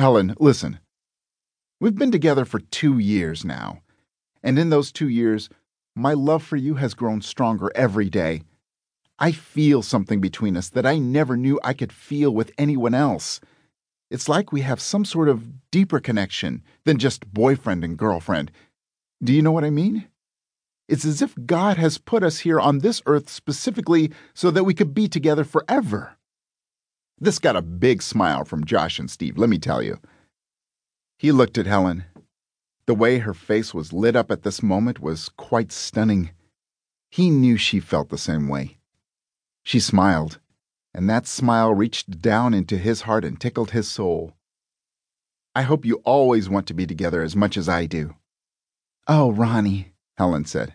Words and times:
Helen, 0.00 0.34
listen. 0.40 0.80
We've 1.78 1.94
been 1.94 2.10
together 2.10 2.46
for 2.46 2.58
two 2.58 2.98
years 2.98 3.44
now, 3.44 3.82
and 4.42 4.58
in 4.58 4.70
those 4.70 4.92
two 4.92 5.10
years, 5.10 5.50
my 5.94 6.14
love 6.14 6.42
for 6.42 6.56
you 6.56 6.76
has 6.76 6.94
grown 6.94 7.20
stronger 7.20 7.70
every 7.74 8.08
day. 8.08 8.40
I 9.18 9.32
feel 9.32 9.82
something 9.82 10.18
between 10.18 10.56
us 10.56 10.70
that 10.70 10.86
I 10.86 10.96
never 10.96 11.36
knew 11.36 11.60
I 11.62 11.74
could 11.74 11.92
feel 11.92 12.30
with 12.30 12.50
anyone 12.56 12.94
else. 12.94 13.42
It's 14.10 14.26
like 14.26 14.52
we 14.52 14.62
have 14.62 14.80
some 14.80 15.04
sort 15.04 15.28
of 15.28 15.70
deeper 15.70 16.00
connection 16.00 16.62
than 16.86 16.96
just 16.96 17.30
boyfriend 17.30 17.84
and 17.84 17.98
girlfriend. 17.98 18.50
Do 19.22 19.34
you 19.34 19.42
know 19.42 19.52
what 19.52 19.64
I 19.64 19.70
mean? 19.70 20.08
It's 20.88 21.04
as 21.04 21.20
if 21.20 21.34
God 21.44 21.76
has 21.76 21.98
put 21.98 22.22
us 22.22 22.38
here 22.38 22.58
on 22.58 22.78
this 22.78 23.02
earth 23.04 23.28
specifically 23.28 24.12
so 24.32 24.50
that 24.50 24.64
we 24.64 24.72
could 24.72 24.94
be 24.94 25.08
together 25.08 25.44
forever. 25.44 26.16
This 27.20 27.38
got 27.38 27.54
a 27.56 27.62
big 27.62 28.00
smile 28.00 28.44
from 28.46 28.64
Josh 28.64 28.98
and 28.98 29.10
Steve, 29.10 29.36
let 29.36 29.50
me 29.50 29.58
tell 29.58 29.82
you. 29.82 29.98
He 31.18 31.32
looked 31.32 31.58
at 31.58 31.66
Helen. 31.66 32.04
The 32.86 32.94
way 32.94 33.18
her 33.18 33.34
face 33.34 33.74
was 33.74 33.92
lit 33.92 34.16
up 34.16 34.30
at 34.30 34.42
this 34.42 34.62
moment 34.62 35.00
was 35.00 35.28
quite 35.28 35.70
stunning. 35.70 36.30
He 37.10 37.28
knew 37.28 37.58
she 37.58 37.78
felt 37.78 38.08
the 38.08 38.16
same 38.16 38.48
way. 38.48 38.78
She 39.62 39.80
smiled, 39.80 40.40
and 40.94 41.10
that 41.10 41.26
smile 41.26 41.74
reached 41.74 42.22
down 42.22 42.54
into 42.54 42.78
his 42.78 43.02
heart 43.02 43.24
and 43.24 43.38
tickled 43.38 43.72
his 43.72 43.86
soul. 43.86 44.32
I 45.54 45.62
hope 45.62 45.84
you 45.84 45.96
always 46.04 46.48
want 46.48 46.66
to 46.68 46.74
be 46.74 46.86
together 46.86 47.22
as 47.22 47.36
much 47.36 47.58
as 47.58 47.68
I 47.68 47.84
do. 47.84 48.14
Oh, 49.06 49.32
Ronnie, 49.32 49.92
Helen 50.16 50.46
said. 50.46 50.74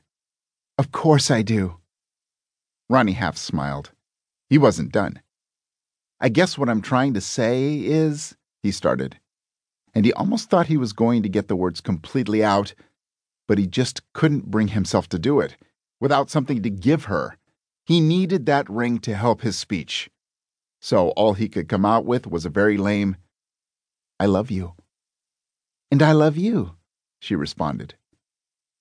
Of 0.78 0.92
course 0.92 1.32
I 1.32 1.42
do. 1.42 1.78
Ronnie 2.88 3.14
half 3.14 3.36
smiled. 3.36 3.92
He 4.48 4.60
wasn't 4.60 4.92
done. 4.92 5.22
I 6.26 6.30
guess 6.30 6.58
what 6.58 6.70
I'm 6.70 6.82
trying 6.82 7.14
to 7.14 7.22
say 7.22 7.76
is, 7.76 8.36
he 8.64 8.72
started, 8.72 9.20
and 9.94 10.06
he 10.06 10.14
almost 10.14 10.50
thought 10.50 10.66
he 10.66 10.76
was 10.76 10.92
going 10.92 11.22
to 11.22 11.30
get 11.30 11.48
the 11.48 11.56
words 11.56 11.82
completely 11.82 12.44
out, 12.44 12.74
but 13.48 13.60
he 13.60 13.68
just 13.68 14.02
couldn't 14.14 14.50
bring 14.50 14.70
himself 14.70 15.08
to 15.10 15.20
do 15.20 15.40
it 15.40 15.56
without 16.02 16.32
something 16.32 16.64
to 16.64 16.70
give 16.72 17.04
her. 17.04 17.38
He 17.86 18.00
needed 18.00 18.48
that 18.48 18.68
ring 18.68 18.98
to 19.02 19.14
help 19.14 19.42
his 19.42 19.56
speech. 19.56 20.10
So 20.82 21.10
all 21.10 21.36
he 21.36 21.48
could 21.48 21.70
come 21.70 21.86
out 21.86 22.06
with 22.06 22.26
was 22.26 22.44
a 22.44 22.50
very 22.50 22.78
lame, 22.78 23.18
I 24.20 24.26
love 24.26 24.50
you. 24.50 24.74
And 25.92 26.02
I 26.02 26.14
love 26.14 26.38
you, 26.38 26.76
she 27.20 27.36
responded. 27.36 27.94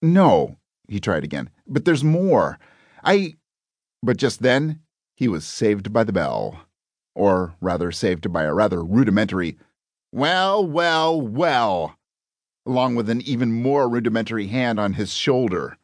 No, 0.00 0.56
he 0.88 0.98
tried 0.98 1.24
again, 1.24 1.50
but 1.66 1.84
there's 1.84 2.02
more. 2.02 2.58
I. 3.02 3.34
But 4.02 4.16
just 4.16 4.40
then, 4.40 4.80
he 5.14 5.28
was 5.28 5.44
saved 5.44 5.92
by 5.92 6.04
the 6.04 6.12
bell 6.14 6.64
or 7.14 7.54
rather 7.60 7.92
saved 7.92 8.32
by 8.32 8.44
a 8.44 8.54
rather 8.54 8.82
rudimentary, 8.82 9.56
well, 10.12 10.64
well, 10.66 11.20
well, 11.20 11.96
along 12.66 12.94
with 12.94 13.08
an 13.10 13.20
even 13.22 13.52
more 13.52 13.88
rudimentary 13.88 14.46
hand 14.46 14.78
on 14.78 14.94
his 14.94 15.12
shoulder. 15.12 15.76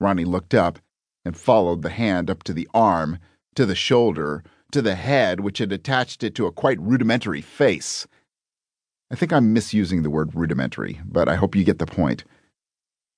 Ronnie 0.00 0.24
looked 0.24 0.54
up 0.54 0.78
and 1.24 1.36
followed 1.36 1.82
the 1.82 1.90
hand 1.90 2.30
up 2.30 2.42
to 2.44 2.52
the 2.52 2.68
arm, 2.74 3.18
to 3.54 3.64
the 3.64 3.74
shoulder, 3.74 4.42
to 4.72 4.82
the 4.82 4.94
head, 4.94 5.40
which 5.40 5.58
had 5.58 5.72
attached 5.72 6.22
it 6.22 6.34
to 6.34 6.46
a 6.46 6.52
quite 6.52 6.80
rudimentary 6.80 7.40
face. 7.40 8.06
I 9.10 9.14
think 9.14 9.32
I'm 9.32 9.52
misusing 9.52 10.02
the 10.02 10.10
word 10.10 10.34
rudimentary, 10.34 11.00
but 11.04 11.28
I 11.28 11.36
hope 11.36 11.54
you 11.54 11.64
get 11.64 11.78
the 11.78 11.86
point. 11.86 12.24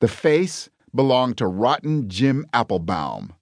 The 0.00 0.08
face 0.08 0.68
belonged 0.94 1.38
to 1.38 1.46
Rotten 1.46 2.08
Jim 2.08 2.46
Applebaum. 2.52 3.32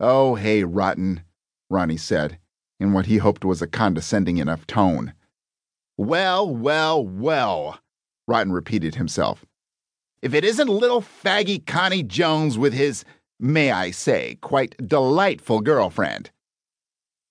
Oh, 0.00 0.36
hey, 0.36 0.64
Rotten, 0.64 1.22
Ronnie 1.68 1.96
said 1.96 2.38
in 2.80 2.92
what 2.92 3.06
he 3.06 3.18
hoped 3.18 3.44
was 3.44 3.60
a 3.62 3.66
condescending 3.66 4.38
enough 4.38 4.66
tone. 4.66 5.14
Well, 5.96 6.48
well, 6.48 7.04
well, 7.04 7.80
Rotten 8.26 8.52
repeated 8.52 8.94
himself. 8.94 9.44
If 10.22 10.34
it 10.34 10.44
isn't 10.44 10.68
little 10.68 11.00
faggy 11.02 11.64
Connie 11.64 12.02
Jones 12.02 12.58
with 12.58 12.72
his, 12.72 13.04
may 13.38 13.70
I 13.70 13.90
say, 13.90 14.36
quite 14.40 14.76
delightful 14.86 15.60
girlfriend. 15.60 16.30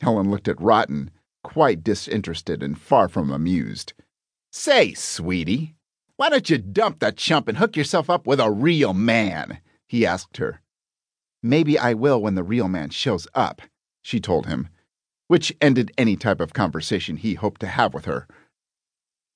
Helen 0.02 0.30
looked 0.30 0.48
at 0.48 0.62
Rotten, 0.62 1.12
quite 1.44 1.84
disinterested 1.84 2.62
and 2.62 2.80
far 2.80 3.08
from 3.08 3.32
amused. 3.32 3.94
Say, 4.52 4.94
sweetie, 4.94 5.76
why 6.18 6.30
don't 6.30 6.50
you 6.50 6.58
dump 6.58 7.00
that 7.00 7.18
chump 7.18 7.48
and 7.48 7.58
hook 7.58 7.76
yourself 7.78 8.10
up 8.10 8.26
with 8.26 8.40
a 8.40 8.52
real 8.52 8.94
man? 8.94 9.60
he 9.88 10.06
asked 10.06 10.38
her. 10.38 10.62
Maybe 11.44 11.78
I 11.78 11.94
will 11.94 12.22
when 12.22 12.36
the 12.36 12.44
real 12.44 12.68
man 12.68 12.90
shows 12.90 13.28
up, 13.34 13.62
she 14.02 14.20
told 14.20 14.48
him, 14.48 14.68
which 15.28 15.56
ended 15.62 15.92
any 15.98 16.16
type 16.16 16.40
of 16.40 16.54
conversation 16.54 17.18
he 17.18 17.34
hoped 17.34 17.62
to 17.62 17.68
have 17.68 17.94
with 17.94 18.06
her. 18.06 18.28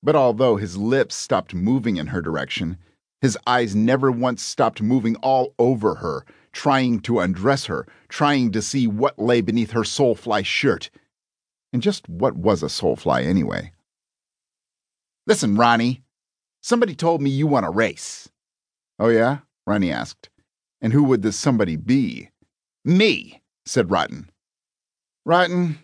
But 0.02 0.16
although 0.16 0.56
his 0.56 0.76
lips 0.76 1.14
stopped 1.14 1.54
moving 1.54 1.96
in 1.96 2.08
her 2.08 2.20
direction, 2.20 2.78
his 3.20 3.38
eyes 3.46 3.76
never 3.76 4.10
once 4.10 4.42
stopped 4.42 4.82
moving 4.82 5.16
all 5.16 5.54
over 5.58 5.96
her, 5.96 6.24
trying 6.52 7.00
to 7.00 7.20
undress 7.20 7.66
her, 7.66 7.86
trying 8.08 8.50
to 8.52 8.60
see 8.60 8.86
what 8.86 9.18
lay 9.18 9.40
beneath 9.40 9.70
her 9.70 9.82
soulfly 9.82 10.44
shirt. 10.44 10.90
And 11.72 11.80
just 11.80 12.08
what 12.08 12.36
was 12.36 12.62
a 12.62 12.66
soulfly 12.66 13.24
anyway? 13.24 13.72
Listen, 15.26 15.56
Ronnie, 15.56 16.02
somebody 16.62 16.96
told 16.96 17.22
me 17.22 17.30
you 17.30 17.46
want 17.46 17.64
a 17.64 17.70
race. 17.70 18.28
Oh, 18.98 19.08
yeah? 19.08 19.38
Ronnie 19.66 19.92
asked. 19.92 20.28
And 20.80 20.92
who 20.92 21.04
would 21.04 21.22
this 21.22 21.38
somebody 21.38 21.76
be? 21.76 22.30
Me, 22.84 23.40
said 23.64 23.92
Rotten. 23.92 24.30
Rotten, 25.24 25.78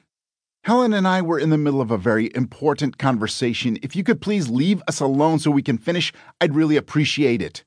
Helen 0.68 0.92
and 0.92 1.08
I 1.08 1.22
were 1.22 1.38
in 1.38 1.48
the 1.48 1.56
middle 1.56 1.80
of 1.80 1.90
a 1.90 1.96
very 1.96 2.30
important 2.34 2.98
conversation. 2.98 3.78
If 3.82 3.96
you 3.96 4.04
could 4.04 4.20
please 4.20 4.50
leave 4.50 4.82
us 4.86 5.00
alone 5.00 5.38
so 5.38 5.50
we 5.50 5.62
can 5.62 5.78
finish, 5.78 6.12
I'd 6.42 6.54
really 6.54 6.76
appreciate 6.76 7.40
it. 7.40 7.64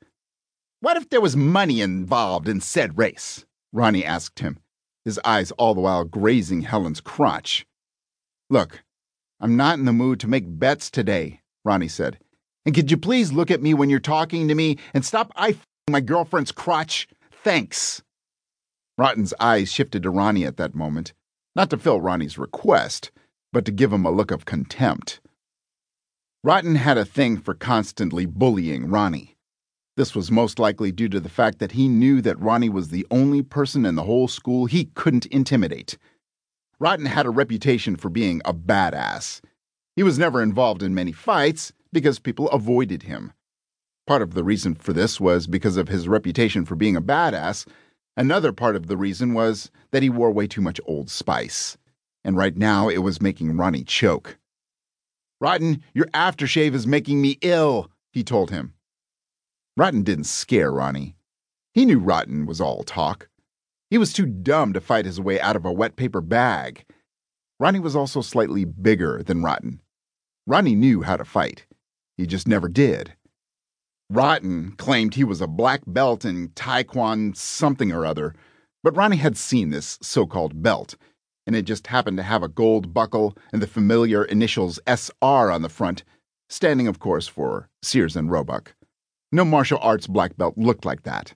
What 0.82 0.98
if 0.98 1.10
there 1.10 1.20
was 1.20 1.36
money 1.36 1.82
involved 1.82 2.48
in 2.48 2.62
said 2.62 3.00
race? 3.00 3.44
Ronnie 3.74 4.06
asked 4.06 4.38
him, 4.38 4.60
his 5.04 5.20
eyes 5.26 5.50
all 5.54 5.74
the 5.74 5.82
while 5.82 6.04
grazing 6.04 6.62
Helen's 6.62 7.02
crotch. 7.02 7.66
Look, 8.52 8.84
I'm 9.40 9.58
not 9.58 9.80
in 9.80 9.86
the 9.86 9.94
mood 9.94 10.20
to 10.20 10.28
make 10.28 10.60
bets 10.60 10.92
today, 10.92 11.42
Ronnie 11.66 11.88
said. 11.88 12.20
And 12.68 12.76
could 12.76 12.92
you 12.92 12.98
please 12.98 13.34
look 13.34 13.50
at 13.50 13.64
me 13.64 13.74
when 13.74 13.90
you're 13.90 14.00
talking 14.00 14.48
to 14.48 14.54
me 14.54 14.78
and 14.94 15.04
stop 15.04 15.32
eye 15.36 15.56
my 15.90 16.02
girlfriend's 16.02 16.52
crotch? 16.52 17.08
Thanks. 17.44 18.04
Rotten's 18.96 19.34
eyes 19.40 19.72
shifted 19.72 20.04
to 20.04 20.12
Ronnie 20.12 20.46
at 20.46 20.58
that 20.58 20.76
moment 20.76 21.14
not 21.56 21.70
to 21.70 21.78
fill 21.78 22.02
Ronnie's 22.02 22.38
request, 22.38 23.12
but 23.52 23.66
to 23.66 23.72
give 23.72 23.92
him 23.92 24.06
a 24.06 24.12
look 24.12 24.32
of 24.32 24.46
contempt. 24.46 25.20
Rotten 26.44 26.76
had 26.76 26.98
a 26.98 27.06
thing 27.06 27.38
for 27.38 27.54
constantly 27.54 28.26
bullying 28.26 28.90
Ronnie. 28.90 29.36
This 29.98 30.16
was 30.16 30.32
most 30.32 30.58
likely 30.58 30.92
due 30.92 31.10
to 31.10 31.20
the 31.20 31.30
fact 31.30 31.60
that 31.60 31.74
he 31.74 31.88
knew 31.88 32.22
that 32.22 32.40
Ronnie 32.40 32.70
was 32.70 32.88
the 32.88 33.06
only 33.12 33.42
person 33.42 33.86
in 33.86 33.96
the 33.96 34.04
whole 34.04 34.28
school 34.28 34.66
he 34.66 34.86
couldn't 34.96 35.26
intimidate. 35.28 35.98
Rotten 36.80 37.06
had 37.06 37.26
a 37.26 37.30
reputation 37.30 37.96
for 37.96 38.10
being 38.10 38.42
a 38.44 38.54
badass. 38.54 39.42
He 39.96 40.02
was 40.02 40.18
never 40.18 40.42
involved 40.42 40.82
in 40.82 40.96
many 40.96 41.12
fights 41.12 41.74
because 41.94 42.18
people 42.18 42.50
avoided 42.50 43.04
him. 43.04 43.34
Part 44.08 44.22
of 44.22 44.34
the 44.34 44.44
reason 44.44 44.74
for 44.74 44.94
this 44.94 45.20
was 45.20 45.46
because 45.46 45.78
of 45.78 45.90
his 45.90 46.08
reputation 46.08 46.66
for 46.66 46.76
being 46.76 46.96
a 46.96 47.02
badass, 47.02 47.68
Another 48.18 48.52
part 48.52 48.76
of 48.76 48.88
the 48.88 48.98
reason 48.98 49.34
was 49.34 49.72
that 49.92 50.04
he 50.04 50.10
wore 50.10 50.32
way 50.32 50.48
too 50.48 50.62
much 50.62 50.82
Old 50.86 51.10
Spice, 51.10 51.78
and 52.24 52.36
right 52.36 52.56
now 52.56 52.90
it 52.90 53.00
was 53.00 53.22
making 53.22 53.56
Ronnie 53.56 53.84
choke. 53.84 54.38
Rotten, 55.40 55.82
your 55.94 56.06
aftershave 56.08 56.74
is 56.74 56.86
making 56.86 57.22
me 57.22 57.38
ill, 57.42 57.90
he 58.12 58.24
told 58.24 58.52
him. 58.52 58.74
Rotten 59.78 60.04
didn't 60.04 60.26
scare 60.26 60.72
Ronnie. 60.72 61.16
He 61.74 61.86
knew 61.86 62.00
Rotten 62.00 62.46
was 62.46 62.60
all 62.60 62.84
talk. 62.84 63.30
He 63.90 63.98
was 63.98 64.14
too 64.14 64.26
dumb 64.26 64.74
to 64.74 64.82
fight 64.82 65.06
his 65.06 65.20
way 65.20 65.40
out 65.40 65.56
of 65.56 65.66
a 65.66 65.72
wet 65.72 65.96
paper 65.96 66.22
bag. 66.22 66.86
Ronnie 67.60 67.80
was 67.80 67.96
also 67.96 68.22
slightly 68.22 68.66
bigger 68.66 69.24
than 69.24 69.44
Rotten. 69.44 69.82
Ronnie 70.46 70.76
knew 70.76 71.02
how 71.02 71.16
to 71.16 71.26
fight. 71.26 71.66
He 72.18 72.26
just 72.26 72.48
never 72.48 72.68
did. 72.68 73.14
Rotten 74.12 74.74
claimed 74.74 75.16
he 75.16 75.24
was 75.24 75.40
a 75.40 75.48
black 75.48 75.84
belt 75.88 76.26
in 76.26 76.50
Taekwondo 76.50 77.34
something 77.34 77.94
or 77.94 78.06
other, 78.06 78.36
but 78.84 78.94
Ronnie 78.94 79.16
had 79.16 79.38
seen 79.38 79.70
this 79.70 79.98
so 80.02 80.26
called 80.26 80.62
belt, 80.62 80.96
and 81.48 81.56
it 81.56 81.62
just 81.62 81.88
happened 81.88 82.18
to 82.18 82.24
have 82.24 82.44
a 82.44 82.50
gold 82.50 82.94
buckle 82.94 83.38
and 83.54 83.62
the 83.62 83.68
familiar 83.68 84.26
initials 84.26 84.82
SR 84.86 85.50
on 85.50 85.62
the 85.62 85.70
front, 85.70 86.04
standing, 86.50 86.90
of 86.90 87.00
course, 87.00 87.26
for 87.26 87.70
Sears 87.82 88.18
and 88.18 88.30
Roebuck. 88.30 88.76
No 89.32 89.46
martial 89.46 89.80
arts 89.82 90.08
black 90.08 90.36
belt 90.36 90.58
looked 90.58 90.84
like 90.84 91.04
that. 91.04 91.34